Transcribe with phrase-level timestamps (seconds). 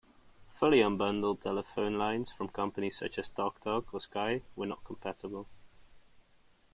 [0.49, 5.47] Fully unbundled telephone lines from companies such as TalkTalk or Sky were not compatible.